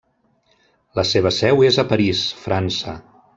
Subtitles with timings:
[0.99, 2.97] La seva seu és a París, França.